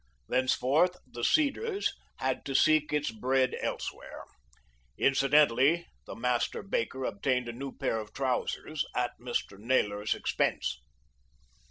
Thenceforth 0.27 0.97
"The 1.05 1.23
Cedars" 1.23 1.93
had 2.17 2.43
to 2.45 2.55
seek 2.55 2.91
its 2.91 3.11
bread 3.11 3.55
elsewhere. 3.61 4.23
Incidentally 4.97 5.85
the 6.07 6.15
master 6.15 6.63
baker 6.63 7.05
obtained 7.05 7.47
a 7.47 7.53
new 7.53 7.71
pair 7.77 7.99
of 7.99 8.11
trousers 8.11 8.83
at 8.95 9.11
Mr. 9.19 9.59
Naylor's 9.59 10.15
expense. 10.15 10.79